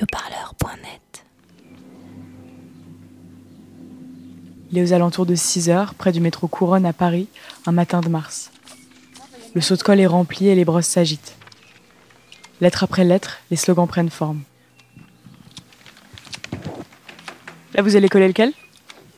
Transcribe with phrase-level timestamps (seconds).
[0.00, 1.24] radioparleur.net.
[4.70, 7.28] Il est aux alentours de 6 heures, près du métro Couronne à Paris,
[7.66, 8.50] un matin de mars.
[9.54, 11.36] Le saut de colle est rempli et les brosses s'agitent.
[12.60, 14.42] Lettre après lettre, les slogans prennent forme.
[17.74, 18.52] Là, vous allez coller lequel?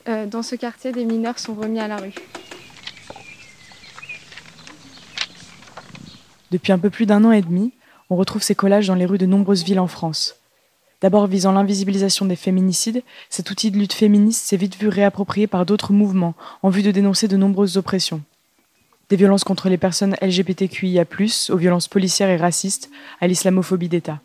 [0.09, 2.14] Euh, dans ce quartier, des mineurs sont remis à la rue.
[6.51, 7.73] Depuis un peu plus d'un an et demi,
[8.10, 10.41] on retrouve ces collages dans les rues de nombreuses villes en France.
[11.02, 15.66] D'abord visant l'invisibilisation des féminicides, cet outil de lutte féministe s'est vite vu réapproprié par
[15.66, 18.23] d'autres mouvements en vue de dénoncer de nombreuses oppressions.
[19.09, 21.05] Des violences contre les personnes LGBTQIA,
[21.51, 22.88] aux violences policières et racistes,
[23.20, 24.20] à l'islamophobie d'État.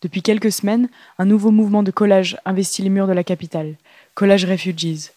[0.00, 3.74] Depuis quelques semaines, un nouveau mouvement de collage investit les murs de la capitale,
[4.14, 5.10] Collage Refugees.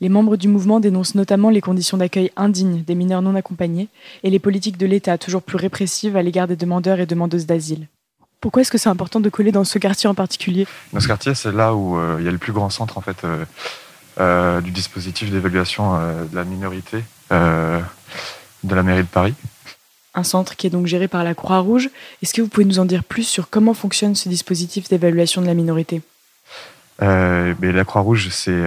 [0.00, 3.88] Les membres du mouvement dénoncent notamment les conditions d'accueil indignes des mineurs non accompagnés
[4.22, 7.86] et les politiques de l'État toujours plus répressives à l'égard des demandeurs et demandeuses d'asile.
[8.40, 11.34] Pourquoi est-ce que c'est important de coller dans ce quartier en particulier Dans ce quartier,
[11.34, 13.44] c'est là où euh, il y a le plus grand centre en fait euh,
[14.18, 19.34] euh, du dispositif d'évaluation de la minorité de la mairie de Paris.
[20.14, 21.88] Un centre qui est donc géré par la Croix-Rouge.
[22.22, 25.46] Est-ce que vous pouvez nous en dire plus sur comment fonctionne ce dispositif d'évaluation de
[25.46, 26.02] la minorité?
[27.00, 28.62] Mais la Croix-Rouge, c'est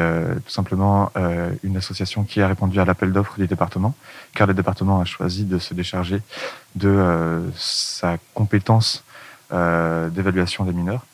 [0.46, 1.12] tout simplement
[1.64, 3.94] une association qui a répondu à l'appel d'offres du département,
[4.34, 6.22] car le département a choisi de se décharger
[6.76, 9.04] de sa compétence
[9.54, 11.06] d'évaluation des mineurs,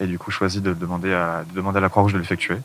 [0.00, 2.58] et du coup choisi de demander à, de demander à la Croix-Rouge de l'effectuer.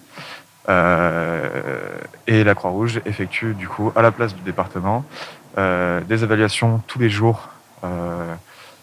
[0.67, 5.05] Euh, et la Croix-Rouge effectue du coup à la place du département
[5.57, 7.49] euh, des évaluations tous les jours
[7.83, 8.35] euh,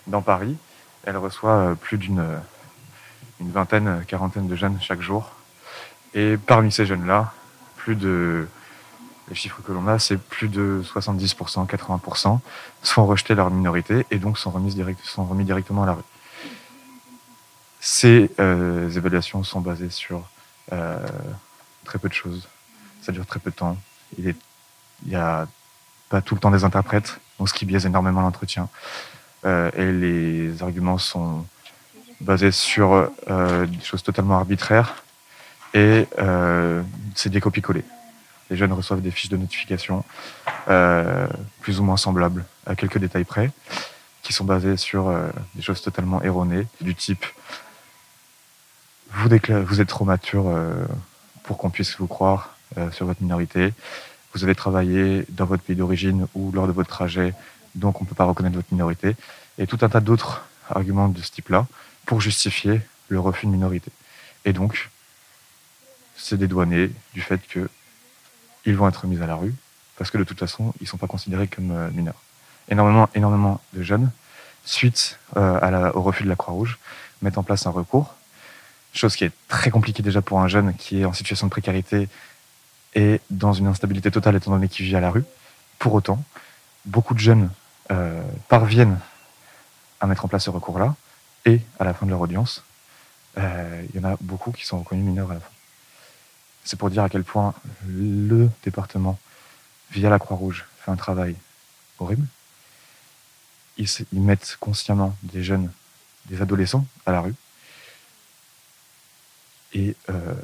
[0.06, 0.56] dans Paris.
[1.04, 2.24] Elle reçoit euh, plus d'une
[3.38, 5.30] une vingtaine, quarantaine de jeunes chaque jour.
[6.14, 7.32] Et parmi ces jeunes-là,
[7.76, 8.48] plus de
[9.28, 12.38] les chiffres que l'on a, c'est plus de 70%, 80%
[12.82, 16.02] sont rejetés leur minorité et donc sont remis, direct, sont remis directement à la rue.
[17.88, 20.28] Ces euh, évaluations sont basées sur
[20.72, 20.98] euh,
[21.84, 22.48] très peu de choses.
[23.00, 23.76] Ça dure très peu de temps.
[24.18, 24.34] Il
[25.06, 25.46] n'y a
[26.08, 28.68] pas tout le temps des interprètes, donc ce qui biaise énormément l'entretien.
[29.44, 31.46] Euh, et les arguments sont
[32.20, 35.04] basés sur des choses totalement arbitraires
[35.72, 36.08] et
[37.14, 37.84] c'est des copies-collées.
[38.50, 40.04] Les jeunes reçoivent des fiches de notification
[41.60, 43.52] plus ou moins semblables, à quelques détails près,
[44.22, 45.14] qui sont basées sur
[45.54, 47.24] des choses totalement erronées, du type
[49.16, 50.84] vous, êtes trop mature euh,
[51.42, 53.72] pour qu'on puisse vous croire euh, sur votre minorité.
[54.34, 57.32] Vous avez travaillé dans votre pays d'origine ou lors de votre trajet,
[57.74, 59.16] donc on ne peut pas reconnaître votre minorité.
[59.58, 61.66] Et tout un tas d'autres arguments de ce type-là
[62.04, 63.90] pour justifier le refus de minorité.
[64.44, 64.90] Et donc,
[66.16, 69.54] c'est dédouané du fait qu'ils vont être mis à la rue,
[69.96, 72.20] parce que de toute façon, ils ne sont pas considérés comme euh, mineurs.
[72.68, 74.10] Énormément, énormément de jeunes,
[74.64, 76.78] suite au refus de la Croix-Rouge,
[77.22, 78.16] mettent en place un recours,
[78.96, 82.08] chose qui est très compliquée déjà pour un jeune qui est en situation de précarité
[82.94, 85.24] et dans une instabilité totale étant donné qu'il vit à la rue.
[85.78, 86.22] Pour autant,
[86.84, 87.50] beaucoup de jeunes
[87.90, 88.98] euh, parviennent
[90.00, 90.94] à mettre en place ce recours-là,
[91.44, 92.64] et à la fin de leur audience,
[93.38, 95.50] euh, il y en a beaucoup qui sont reconnus mineurs à la fin.
[96.64, 97.54] C'est pour dire à quel point
[97.86, 99.18] le département,
[99.92, 101.36] via la Croix-Rouge, fait un travail
[101.98, 102.26] horrible.
[103.78, 105.70] Ils, mettent consciemment des jeunes,
[106.24, 107.34] des adolescents à la rue.
[109.76, 110.34] Et, euh,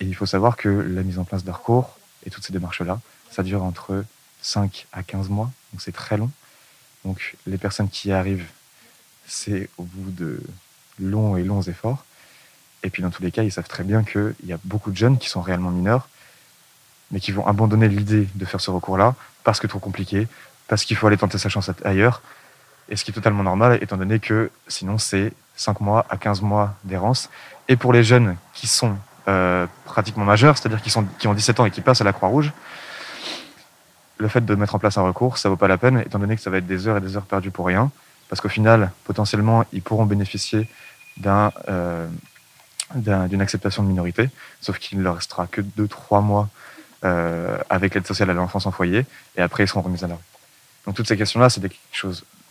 [0.00, 3.00] et il faut savoir que la mise en place d'un recours et toutes ces démarches-là,
[3.30, 4.04] ça dure entre
[4.42, 6.30] 5 à 15 mois, donc c'est très long.
[7.04, 8.46] Donc les personnes qui y arrivent
[9.26, 10.40] c'est au bout de
[11.00, 12.04] longs et longs efforts.
[12.82, 14.96] Et puis dans tous les cas, ils savent très bien qu'il y a beaucoup de
[14.96, 16.08] jeunes qui sont réellement mineurs,
[17.10, 19.14] mais qui vont abandonner l'idée de faire ce recours-là
[19.44, 20.28] parce que trop compliqué,
[20.68, 22.22] parce qu'il faut aller tenter sa chance ailleurs.
[22.88, 26.42] Et ce qui est totalement normal, étant donné que sinon c'est 5 mois à 15
[26.42, 27.28] mois d'errance.
[27.68, 28.96] Et pour les jeunes qui sont
[29.28, 32.52] euh, pratiquement majeurs, c'est-à-dire qui, qui ont 17 ans et qui passent à la Croix-Rouge,
[34.18, 36.36] le fait de mettre en place un recours, ça vaut pas la peine, étant donné
[36.36, 37.90] que ça va être des heures et des heures perdues pour rien
[38.28, 40.68] parce qu'au final, potentiellement, ils pourront bénéficier
[41.16, 42.08] d'un, euh,
[42.94, 44.30] d'un- d'une acceptation de minorité,
[44.60, 46.48] sauf qu'il ne leur restera que 2-3 mois
[47.04, 50.14] euh, avec l'aide sociale à l'enfance en foyer, et après ils seront remis à la
[50.14, 50.20] rue.
[50.86, 51.70] Donc toutes ces questions-là, c'est des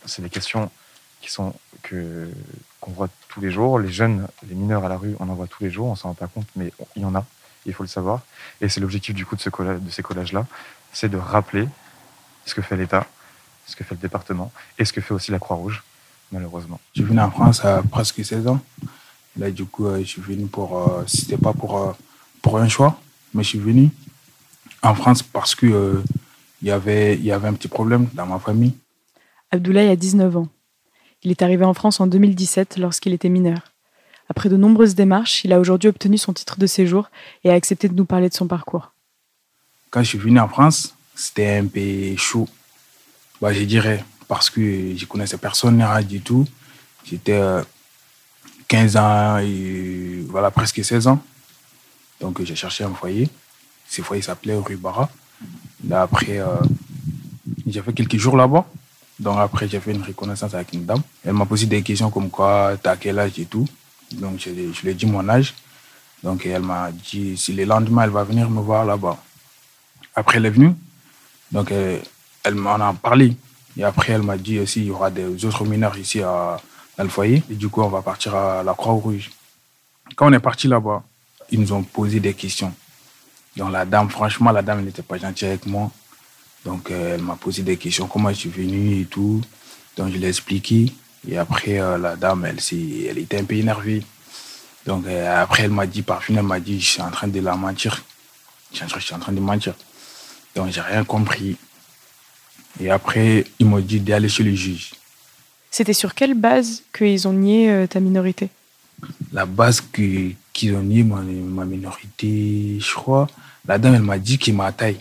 [0.06, 0.72] c'est des questions
[1.20, 2.30] qui sont que
[2.86, 3.80] qu'on voit tous les jours.
[3.80, 6.10] Les jeunes, les mineurs à la rue, on en voit tous les jours, on s'en
[6.10, 7.26] rend pas compte, mais il y en a,
[7.66, 8.22] il faut le savoir.
[8.62, 10.46] Et c'est l'objectif du coup de, ce colla- de ces collages-là,
[10.94, 11.68] c'est de rappeler
[12.46, 13.08] ce que fait l'État,
[13.66, 15.84] ce que fait le département et ce que fait aussi la Croix-Rouge,
[16.32, 16.80] malheureusement.
[16.94, 18.60] Je suis venu en France à presque 16 ans.
[19.38, 20.78] Là, du coup, euh, je suis venu pour.
[20.78, 21.92] Euh, C'était pas pour, euh,
[22.42, 23.00] pour un choix,
[23.34, 23.90] mais je suis venu
[24.82, 26.04] en France parce que euh,
[26.62, 28.74] il y avait, il y avait un petit problème dans ma famille.
[29.52, 30.48] Abdoulaye a 19 ans.
[31.26, 33.58] Il est arrivé en France en 2017 lorsqu'il était mineur.
[34.30, 37.10] Après de nombreuses démarches, il a aujourd'hui obtenu son titre de séjour
[37.44, 38.94] et a accepté de nous parler de son parcours.
[39.90, 42.48] Quand je suis venu en France, c'était un peu chaud.
[43.42, 46.48] Bah, je dirais, parce que je connaissais personne du tout.
[47.04, 47.42] J'étais
[48.68, 51.24] 15 euh, ans et voilà, presque 16 ans.
[52.22, 53.30] Donc j'ai cherché un foyer.
[53.90, 54.78] Ce foyer s'appelait Rue.
[55.88, 56.56] Là, après, euh,
[57.66, 58.68] j'ai fait quelques jours là-bas.
[59.20, 61.02] Donc après, j'ai fait une reconnaissance avec une dame.
[61.24, 63.68] Elle m'a posé des questions comme quoi, t'as quel âge et tout.
[64.12, 65.54] Donc je, lui ai dit mon âge.
[66.22, 69.18] Donc elle m'a dit, si le lendemain, elle va venir me voir là-bas.
[70.16, 70.74] Après, elle est venue.
[71.52, 73.36] Donc elle, m'en a parlé.
[73.78, 76.60] Et après, elle m'a dit aussi, il y aura des autres mineurs ici à,
[76.98, 77.44] dans le foyer.
[77.50, 79.32] Et du coup, on va partir à la Croix-Rouge.
[80.16, 81.04] Quand on est parti là-bas,
[81.52, 82.74] ils nous ont posé des questions.
[83.56, 85.92] Donc la dame, franchement, la dame n'était pas gentille avec moi.
[86.66, 89.42] Donc euh, elle m'a posé des questions, comment je suis venu et tout.
[89.96, 90.92] Donc je l'ai expliqué.
[91.28, 92.60] Et après, euh, la dame, elle,
[93.10, 94.04] elle était un peu énervée.
[94.86, 97.28] Donc euh, après, elle m'a dit, par fin, elle m'a dit, je suis en train
[97.28, 98.04] de la mentir.
[98.74, 99.76] Je suis en train de mentir.
[100.56, 101.56] Donc j'ai rien compris.
[102.82, 104.92] Et après, ils m'ont dit d'aller chez le juge.
[105.72, 108.50] C'était sur quelle base qu'ils ont nié ta minorité?
[109.32, 113.28] La base qu'ils ont nié ma, ma minorité, je crois,
[113.68, 115.00] la dame, elle m'a dit qu'il m'a taille.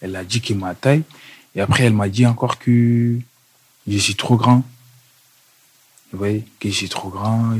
[0.00, 1.02] Elle a dit qu'il m'a taille.
[1.54, 3.18] Et après, elle m'a dit encore que
[3.86, 4.62] je suis trop grand.
[6.12, 7.56] Vous voyez, que je suis trop grand.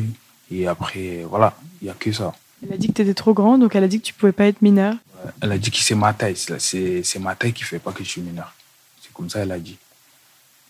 [0.50, 2.34] Et après, voilà, il n'y a que ça.
[2.62, 4.32] Elle a dit que tu étais trop grand, donc elle a dit que tu pouvais
[4.32, 4.94] pas être mineur.
[5.40, 6.36] Elle a dit que c'est ma taille.
[6.36, 8.54] C'est ma taille qui fait pas que je suis mineur.
[9.00, 9.76] C'est comme ça, elle a dit.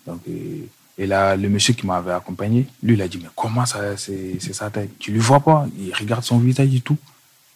[0.06, 0.66] Donc, euh,
[0.98, 4.38] et là, le monsieur qui m'avait accompagné, lui, il a dit, mais comment ça, c'est
[4.52, 4.90] sa taille?
[4.98, 5.66] Tu lui vois pas?
[5.78, 6.98] Il regarde son visage et tout.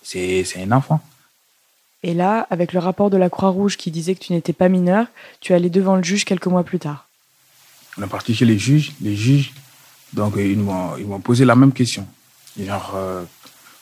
[0.02, 1.00] C'est un enfant.
[2.04, 5.06] Et là, avec le rapport de la Croix-Rouge qui disait que tu n'étais pas mineur,
[5.40, 7.08] tu allé devant le juge quelques mois plus tard.
[7.96, 8.92] On est parti chez les juges.
[9.00, 9.54] Les juges,
[10.12, 12.06] donc, ils m'ont posé la même question.
[12.60, 13.24] Genre, euh,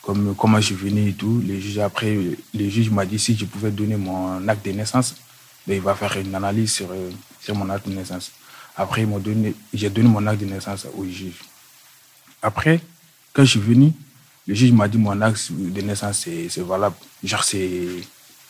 [0.02, 1.42] comme, comment je suis venu et tout.
[1.44, 2.16] Les juges, après,
[2.54, 5.16] les juges m'ont dit si je pouvais donner mon acte de naissance,
[5.66, 7.10] ben, il va faire une analyse sur, euh,
[7.40, 8.30] sur mon acte de naissance.
[8.76, 11.40] Après, donné, j'ai donné mon acte de naissance au juge.
[12.40, 12.80] Après,
[13.32, 13.92] quand je suis venu,
[14.47, 16.97] le juge m'a dit mon acte de naissance, c'est valable.
[17.23, 17.89] Genre, c'est.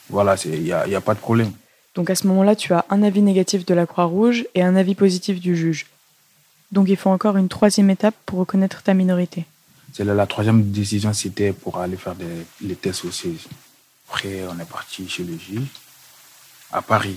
[0.08, 1.52] Voilà, il n'y a, y a pas de problème.
[1.94, 4.94] Donc à ce moment-là, tu as un avis négatif de la Croix-Rouge et un avis
[4.94, 5.86] positif du juge.
[6.70, 9.44] Donc il faut encore une troisième étape pour reconnaître ta minorité.
[9.92, 12.24] C'est la, la troisième décision, c'était pour aller faire des,
[12.62, 13.36] les tests aussi.
[14.08, 15.68] Après, on est parti chez le juge
[16.72, 17.16] à Paris.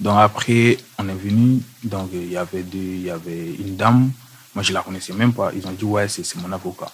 [0.00, 4.10] Donc après, on est venu, donc il y avait deux, il y avait une dame,
[4.54, 5.52] moi je la connaissais même pas.
[5.54, 6.90] Ils ont dit ouais, c'est mon avocat.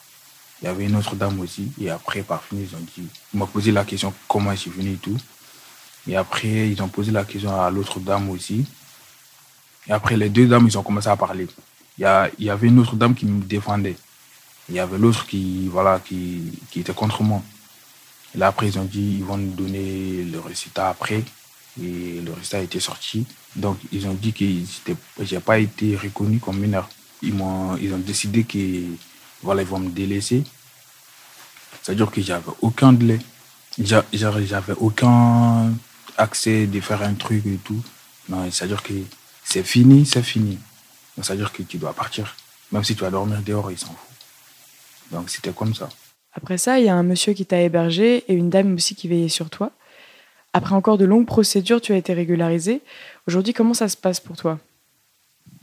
[0.60, 1.70] Il y avait une autre dame aussi.
[1.81, 4.93] Et après, par fin, ils ont dit, m'ont posé la question comment je suis venu
[4.93, 5.16] et tout.
[6.08, 8.66] Et après, ils ont posé la question à l'autre dame aussi.
[9.87, 11.46] Et après, les deux dames, ils ont commencé à parler.
[11.99, 12.02] Il
[12.38, 13.96] y, avait une autre dame qui me défendait.
[14.69, 17.43] Il y avait l'autre qui, voilà, qui, qui était contre moi.
[18.34, 21.25] Et là, après, ils ont dit, ils vont nous donner le résultat après.
[21.81, 23.26] Et le résultat été sorti.
[23.55, 24.44] Donc, ils ont dit que
[25.25, 26.88] je n'ai pas été reconnu comme mineur.
[27.22, 28.58] Ils, ont, ils ont décidé que
[29.43, 30.44] voilà, ils vont me délaisser.
[31.82, 33.19] C'est-à-dire que j'avais aucun délai.
[33.81, 35.72] J'avais aucun
[36.17, 37.82] accès de faire un truc et tout.
[38.29, 38.94] Non, c'est-à-dire que
[39.44, 40.58] c'est fini, c'est fini.
[41.20, 42.36] C'est-à-dire que tu dois partir.
[42.72, 45.13] Même si tu vas dormir dehors, ils s'en foutent.
[45.13, 45.89] Donc c'était comme ça.
[46.32, 49.08] Après ça, il y a un monsieur qui t'a hébergé et une dame aussi qui
[49.08, 49.72] veillait sur toi.
[50.53, 52.82] Après encore de longues procédures, tu as été régularisé.
[53.27, 54.58] Aujourd'hui, comment ça se passe pour toi?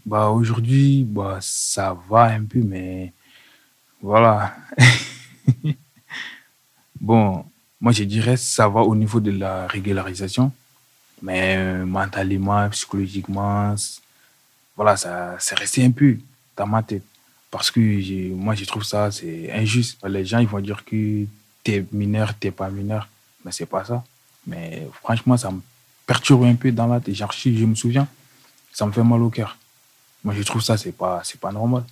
[0.05, 3.13] Bah aujourd'hui, bah ça va un peu, mais
[4.05, 4.55] voilà.
[7.01, 7.43] bon,
[7.81, 10.51] moi je dirais ça va au niveau de la régularisation,
[11.23, 13.73] mais euh, mentalement, psychologiquement,
[14.75, 16.19] voilà, ça c'est resté peu
[16.55, 17.03] dans ma tête.
[17.49, 17.79] Parce que
[18.33, 19.97] moi je trouve ça c'est injuste.
[20.05, 21.25] Les gens ils vont dire que
[21.63, 23.09] tu es mineur, tu n'es pas mineur,
[23.43, 24.03] mais c'est pas ça.
[24.45, 25.61] Mais franchement, ça me
[26.05, 27.15] perturbe un peu dans la tête.
[27.15, 28.07] Je me souviens,
[28.71, 29.57] ça me fait mal au cœur.
[30.23, 31.83] Moi, je trouve ça, c'est pas, pas normal.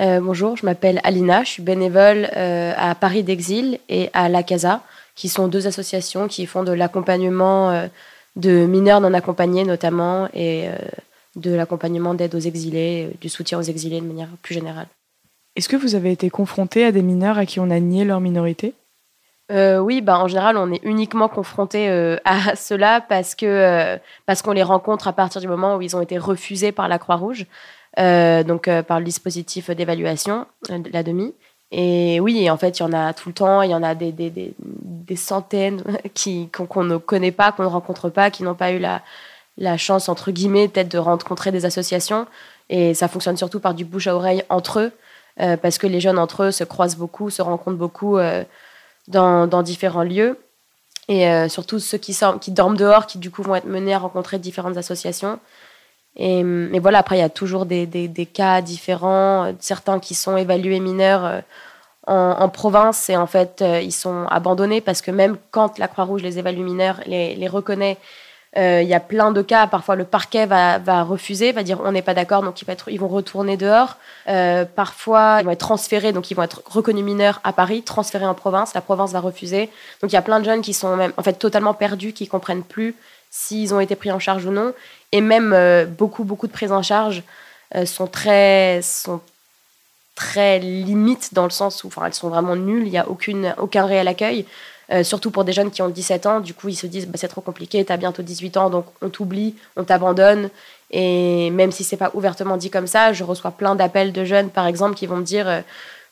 [0.00, 4.42] Euh, bonjour, je m'appelle Alina, je suis bénévole euh, à Paris d'Exil et à La
[4.42, 4.80] Casa,
[5.14, 7.86] qui sont deux associations qui font de l'accompagnement euh,
[8.36, 10.68] de mineurs non accompagnés notamment et
[11.36, 14.86] de l'accompagnement d'aide aux exilés, du soutien aux exilés de manière plus générale.
[15.54, 18.20] Est-ce que vous avez été confronté à des mineurs à qui on a nié leur
[18.20, 18.72] minorité?
[19.50, 21.90] Oui, bah, en général, on est uniquement confronté
[22.24, 26.00] à cela parce que parce qu'on les rencontre à partir du moment où ils ont
[26.00, 27.44] été refusés par la Croix-Rouge.
[27.98, 31.34] Euh, donc euh, par le dispositif d'évaluation euh, la demi.
[31.70, 33.94] Et oui, en fait, il y en a tout le temps, il y en a
[33.94, 35.82] des, des, des, des centaines
[36.14, 39.02] qui, qu'on, ne connaît pas, qu'on ne rencontre pas, qui n'ont pas eu la,
[39.58, 42.26] la chance, entre guillemets, peut-être de rencontrer des associations.
[42.68, 44.92] Et ça fonctionne surtout par du bouche à oreille entre eux.
[45.56, 48.18] parce que les jeunes entre eux se croisent beaucoup, se rencontrent beaucoup
[49.08, 50.38] dans, dans, différents lieux.
[51.08, 54.38] Et surtout ceux qui, qui dorment dehors, qui du coup vont être menés à rencontrer
[54.38, 55.38] différentes associations.
[56.16, 60.14] Et, mais voilà, après, il y a toujours des, des, des, cas différents, certains qui
[60.14, 61.42] sont évalués mineurs
[62.06, 66.22] en, province et en fait euh, ils sont abandonnés parce que même quand la Croix-Rouge
[66.22, 68.02] les évalue mineurs, les, les reconnaît, euh,
[68.56, 69.66] il y a plein de cas.
[69.66, 73.56] Parfois le parquet va, refuser, va dire on n'est pas d'accord, donc ils, vont retourner
[73.56, 73.96] dehors.
[74.28, 78.26] Euh, parfois ils vont être transférés, donc ils vont être reconnus mineurs à Paris, transférés
[78.26, 78.74] en province.
[78.74, 79.70] La province va refuser.
[80.00, 82.28] Donc il y a plein de jeunes qui sont même en fait totalement perdus, qui
[82.28, 82.94] comprennent plus
[83.30, 84.74] s'ils ont été pris en charge ou non.
[85.12, 85.56] Et même
[85.98, 87.22] beaucoup beaucoup de prises en charge
[87.86, 89.20] sont très sont
[90.14, 93.54] très limites dans le sens où enfin, elles sont vraiment nulles, il n'y a aucune,
[93.58, 94.46] aucun réel accueil.
[94.90, 97.14] Euh, surtout pour des jeunes qui ont 17 ans, du coup ils se disent bah,
[97.16, 100.50] c'est trop compliqué, tu as bientôt 18 ans, donc on t'oublie, on t'abandonne.
[100.90, 104.50] Et même si c'est pas ouvertement dit comme ça, je reçois plein d'appels de jeunes
[104.50, 105.60] par exemple qui vont me dire euh,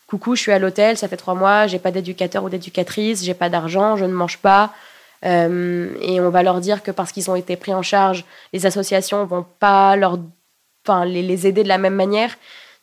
[0.07, 3.35] coucou, je suis à l'hôtel, ça fait trois mois, j'ai pas d'éducateur ou d'éducatrice, j'ai
[3.35, 4.73] pas d'argent, je ne mange pas.
[5.25, 8.67] Euh, et on va leur dire que parce qu'ils ont été pris en charge, les
[8.67, 10.19] associations vont pas leur,
[11.05, 12.37] les, les aider de la même manière.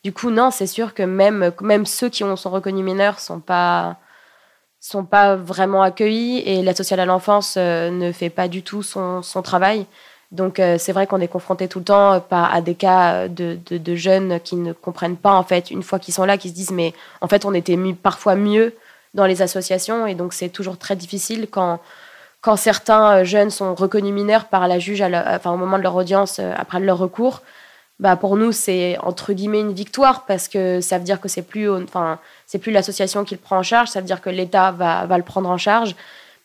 [0.04, 3.40] Du coup, non, c'est sûr que même, même ceux qui ont, sont reconnus mineurs sont
[3.40, 3.96] pas
[4.80, 8.82] sont pas vraiment accueillis et l'aide sociale à l'enfance euh, ne fait pas du tout
[8.82, 9.86] son, son travail.
[10.30, 13.58] Donc euh, c'est vrai qu'on est confronté tout le temps euh, à des cas de,
[13.70, 16.54] de, jeunes qui ne comprennent pas en fait une fois qu'ils sont là, qui se
[16.54, 18.74] disent mais en fait on était parfois mieux
[19.14, 21.80] dans les associations et donc c'est toujours très difficile quand
[22.40, 26.38] quand certains jeunes sont reconnus mineurs par la juge enfin, au moment de leur audience
[26.38, 27.42] après leur recours
[28.00, 31.42] bah pour nous c'est entre guillemets une victoire parce que ça veut dire que c'est
[31.42, 34.70] plus enfin c'est plus l'association qui le prend en charge ça veut dire que l'État
[34.70, 35.94] va, va le prendre en charge.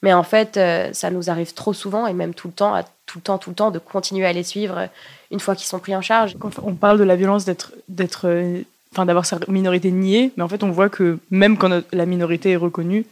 [0.02, 3.20] Mais en fait euh, ça nous arrive trop souvent et même tout le temps tout
[3.20, 4.88] le temps tout le temps de continuer à les suivre euh,
[5.32, 6.36] une fois qu'ils sont pris en charge.
[6.64, 10.50] On parle de la violence d'être d'être euh, enfin d'avoir sa minorité niée mais en
[10.50, 13.06] fait on voit que même quand la minorité est reconnue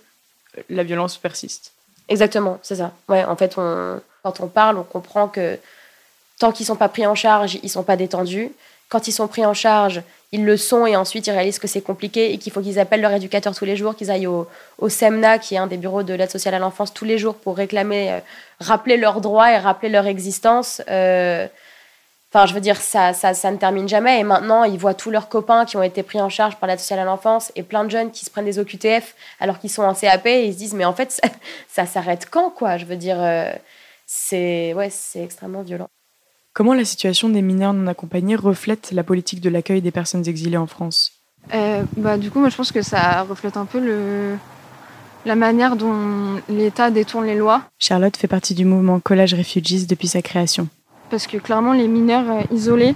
[0.69, 1.73] la violence persiste.
[2.09, 2.91] Exactement c'est ça.
[3.07, 5.57] Ouais en fait on, quand on parle on comprend que
[6.41, 8.51] Tant qu'ils ne sont pas pris en charge, ils ne sont pas détendus.
[8.89, 11.81] Quand ils sont pris en charge, ils le sont et ensuite ils réalisent que c'est
[11.81, 14.47] compliqué et qu'il faut qu'ils appellent leur éducateur tous les jours, qu'ils aillent au,
[14.89, 17.55] SEMNA, qui est un des bureaux de l'aide sociale à l'enfance, tous les jours pour
[17.57, 18.19] réclamer, euh,
[18.59, 20.81] rappeler leurs droits et rappeler leur existence.
[20.89, 21.47] Euh,
[22.33, 24.19] enfin, je veux dire, ça, ça, ça, ne termine jamais.
[24.19, 26.79] Et maintenant, ils voient tous leurs copains qui ont été pris en charge par l'aide
[26.79, 29.83] sociale à l'enfance et plein de jeunes qui se prennent des OQTF alors qu'ils sont
[29.83, 31.21] en CAP et ils se disent, mais en fait,
[31.67, 32.77] ça, s'arrête quand, quoi?
[32.77, 33.53] Je veux dire, euh,
[34.07, 35.87] c'est ouais, c'est extrêmement violent.
[36.53, 40.57] Comment la situation des mineurs non accompagnés reflète la politique de l'accueil des personnes exilées
[40.57, 41.13] en France?
[41.53, 44.35] Euh, bah, Du coup, moi, je pense que ça reflète un peu le...
[45.25, 47.61] la manière dont l'État détourne les lois.
[47.79, 50.67] Charlotte fait partie du mouvement Collage Refugees depuis sa création.
[51.09, 52.95] Parce que clairement, les mineurs euh, isolés,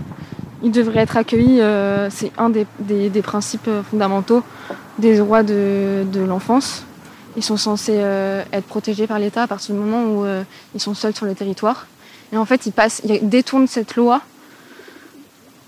[0.62, 1.62] ils devraient être accueillis.
[1.62, 4.44] Euh, c'est un des, des, des, principes fondamentaux
[5.00, 6.86] des droits de, de l'enfance.
[7.38, 8.02] Ils sont censés
[8.54, 10.26] être protégés par l'État à partir du moment où
[10.74, 11.86] ils sont seuls sur le territoire.
[12.36, 14.22] Et en fait, ils, passent, ils détournent cette loi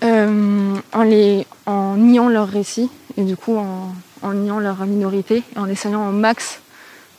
[0.04, 5.42] euh, en, les, en niant leur récit et du coup en, en niant leur minorité
[5.56, 6.60] et en essayant au max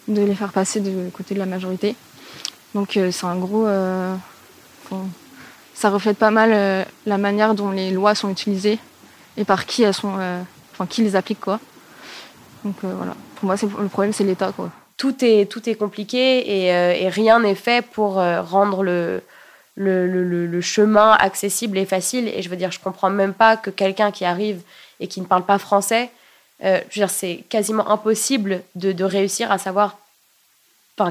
[0.08, 1.96] de les faire passer du côté de la majorité.
[2.76, 3.66] Donc euh, c'est un gros...
[3.66, 4.14] Euh,
[5.74, 8.78] ça reflète pas mal la manière dont les lois sont utilisées
[9.36, 10.14] et par qui elles sont...
[10.74, 11.60] Enfin, qui les applique quoi.
[12.64, 13.16] Donc voilà.
[13.36, 17.56] Pour moi, le problème, c'est l'État quoi tout est, tout est compliqué et, rien n'est
[17.56, 19.22] fait pour rendre le,
[19.80, 22.28] le, chemin accessible et facile.
[22.28, 24.62] Et je veux dire, je comprends même pas que quelqu'un qui arrive
[25.00, 26.10] et qui ne parle pas français,
[26.64, 29.98] euh, je veux dire, c'est quasiment impossible de, réussir à savoir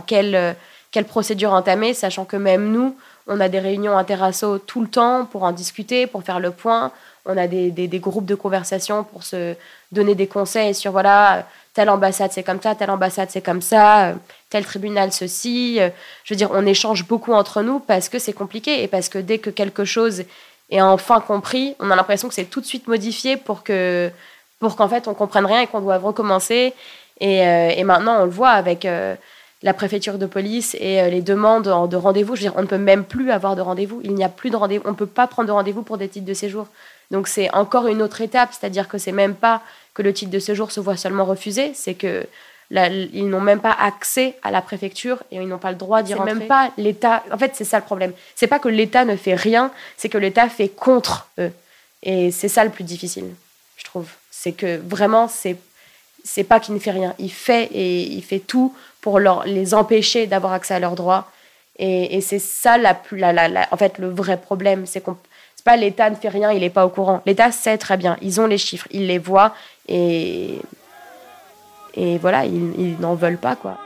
[0.06, 0.54] quelle,
[0.90, 2.96] quelle procédure entamer, sachant que même nous,
[3.26, 6.92] on a des réunions interasso tout le temps pour en discuter, pour faire le point.
[7.24, 9.54] On a des, des, des groupes de conversation pour se
[9.92, 11.46] donner des conseils sur voilà
[11.78, 14.14] telle ambassade c'est comme ça, telle ambassade c'est comme ça, euh,
[14.50, 15.76] tel tribunal ceci.
[15.78, 15.90] Euh,
[16.24, 19.18] je veux dire, on échange beaucoup entre nous parce que c'est compliqué et parce que
[19.18, 20.24] dès que quelque chose
[20.70, 24.10] est enfin compris, on a l'impression que c'est tout de suite modifié pour que
[24.58, 26.74] pour qu'en fait on comprenne rien et qu'on doive recommencer.
[27.20, 28.84] Et, euh, et, maintenant on le voit avec
[29.62, 32.34] la préfecture de police et les demandes de rendez-vous.
[32.34, 34.00] Je veux dire, on ne peut même plus avoir de rendez-vous.
[34.02, 34.82] Il n'y a plus de rendez-vous.
[34.84, 36.66] On ne peut pas prendre de rendez-vous pour des titres de séjour.
[37.12, 39.62] Donc c'est encore une autre étape, c'est-à-dire que c'est même pas
[39.98, 42.24] que le titre de séjour se voit seulement refusé, c'est que
[42.70, 46.14] ils n'ont même pas accès à la préfecture et ils n'ont pas le droit d'y
[46.14, 46.34] rentrer.
[46.34, 47.24] même pas l'État.
[47.32, 48.12] En fait, c'est ça le problème.
[48.36, 51.50] C'est pas que l'État ne fait rien, c'est que l'État fait contre eux.
[52.04, 53.24] Et c'est ça le plus difficile,
[53.76, 54.08] je trouve.
[54.30, 55.56] C'est que vraiment, c'est
[56.22, 57.14] c'est pas qu'il ne fait rien.
[57.18, 61.28] Il fait et il fait tout pour leur, les empêcher d'avoir accès à leurs droits.
[61.80, 65.16] Et, et c'est ça la plus, la, la, en fait, le vrai problème, c'est qu'on
[65.68, 67.20] pas l'État ne fait rien, il n'est pas au courant.
[67.26, 69.54] L'État sait très bien, ils ont les chiffres, ils les voient,
[69.88, 70.58] Et,
[72.20, 73.78] voilà, ils, ils n'en veulent pas, quoi.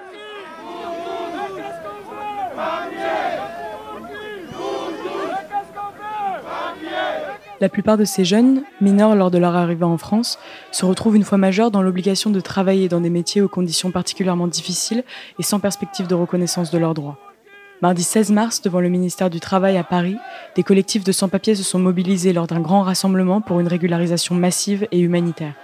[7.63, 10.41] La plupart de ces jeunes, mineurs lors de leur arrivée en France,
[10.73, 14.49] se retrouvent une fois majeurs dans l'obligation de travailler dans des métiers aux conditions particulièrement
[14.49, 15.05] difficiles
[15.39, 17.19] et sans perspective de reconnaissance de leurs droits.
[17.81, 20.17] Mardi 16 mars, devant le ministère du Travail à Paris,
[20.57, 24.89] des collectifs de sans-papiers se sont mobilisés lors d'un grand rassemblement pour une régularisation massive
[24.91, 25.55] et humanitaire.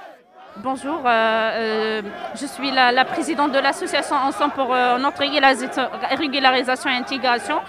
[0.61, 2.03] Bonjour, euh, euh,
[2.35, 7.61] je suis la, la présidente de l'association Ensemble pour euh, notre régularisation et intégration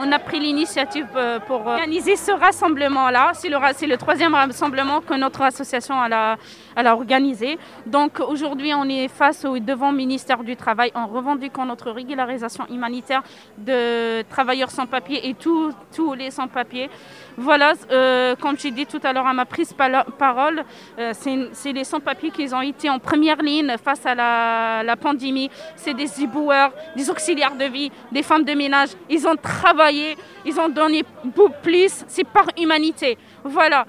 [0.00, 1.06] on a pris l'initiative
[1.46, 3.32] pour organiser ce rassemblement-là.
[3.34, 6.36] C'est le, le, troisième rassemblement que notre association a,
[6.76, 7.58] a organisé.
[7.86, 13.22] Donc aujourd'hui, on est face au devant ministère du Travail en revendiquant notre régularisation humanitaire
[13.58, 15.72] de travailleurs sans papier et tous,
[16.14, 16.90] les sans papiers.
[17.36, 19.74] Voilà, euh, comme j'ai dit tout à l'heure à ma prise
[20.18, 20.64] parole,
[20.98, 25.50] euh, c'est les sans-papiers qui ont été en première ligne face à la, la pandémie.
[25.76, 28.90] C'est des éboueurs, des auxiliaires de vie, des femmes de ménage.
[29.08, 32.04] Ils ont travaillé, ils ont donné beaucoup plus.
[32.06, 33.16] C'est par humanité.
[33.44, 33.86] Voilà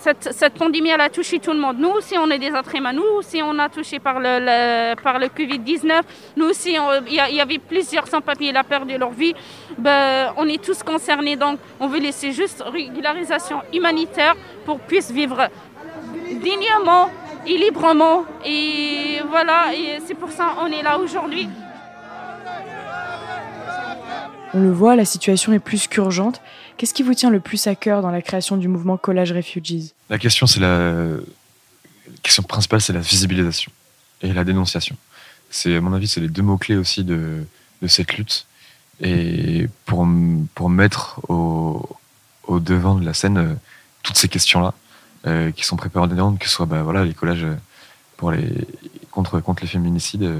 [0.00, 1.78] cette, pandémie, elle a touché tout le monde.
[1.78, 2.70] Nous aussi, on est des êtres.
[2.92, 6.02] Nous aussi, on a touché par le, par le Covid-19.
[6.36, 6.76] Nous aussi,
[7.08, 9.34] il y, avait plusieurs sans-papiers qui ont perdu leur vie.
[9.78, 11.36] Ben, on est tous concernés.
[11.36, 15.48] Donc, on veut laisser juste régularisation humanitaire pour puisse vivre
[16.30, 17.10] dignement
[17.46, 18.24] et librement.
[18.44, 21.48] Et voilà, et c'est pour ça qu'on est là aujourd'hui.
[24.56, 26.40] On le voit, la situation est plus qu'urgente.
[26.78, 29.92] Qu'est-ce qui vous tient le plus à cœur dans la création du mouvement Collage Refugees?
[30.08, 30.94] La question, c'est la...
[32.22, 33.70] question principale, c'est la visibilisation
[34.22, 34.96] et la dénonciation.
[35.50, 37.44] C'est, à mon avis, c'est les deux mots-clés aussi de,
[37.82, 38.46] de, cette lutte.
[39.02, 40.08] Et pour,
[40.54, 41.86] pour mettre au,
[42.44, 43.54] au devant de la scène euh,
[44.02, 44.72] toutes ces questions-là,
[45.26, 47.46] euh, qui sont prépondérantes, que ce soit bah, voilà, les collages
[48.16, 48.48] pour les,
[49.10, 50.38] contre, contre les féminicides, euh,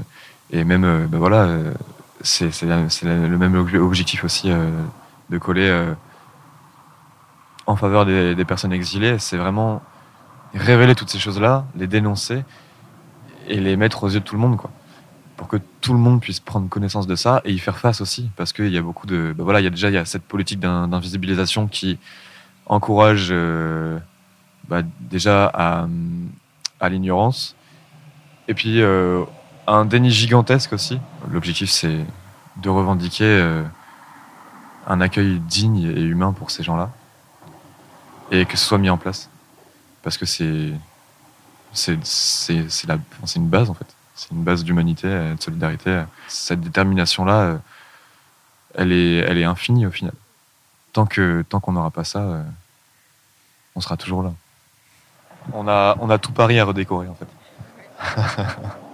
[0.49, 1.47] et même, bah, voilà,
[2.21, 4.69] c'est le même objectif aussi euh,
[5.29, 5.93] de coller euh,
[7.65, 9.19] en faveur des, personnes exilées.
[9.19, 9.81] C'est vraiment
[10.53, 12.43] révéler toutes ces choses-là, les dénoncer
[13.47, 14.71] et les mettre aux yeux de tout le monde, quoi.
[15.35, 18.31] Pour que tout le monde puisse prendre connaissance de ça et y faire face aussi.
[18.35, 19.35] Parce qu'il y a beaucoup de.
[19.37, 21.99] Bah voilà, il y a déjà il y a cette politique d'invisibilisation qui
[22.65, 23.99] encourage euh,
[24.67, 25.87] bah, déjà à,
[26.89, 27.55] l'ignorance.
[28.47, 28.81] Et puis
[29.67, 30.99] un déni gigantesque aussi.
[31.29, 32.05] L'objectif, c'est
[32.55, 33.63] de revendiquer euh,
[34.87, 36.89] un accueil digne et humain pour ces gens-là
[38.31, 39.29] et que ce soit mis en place.
[40.01, 40.71] Parce que c'est
[41.73, 41.93] c'est
[43.35, 43.85] une base en fait.
[44.15, 46.03] C'est une base d'humanité, de solidarité.
[46.27, 47.57] Cette détermination-là, euh,
[48.73, 50.13] elle est, elle est infinie au final.
[50.93, 52.43] Tant que tant qu'on n'aura pas ça, euh,
[53.75, 54.33] on sera toujours là.
[55.53, 57.27] On a, on a tout Paris à redécorer en fait.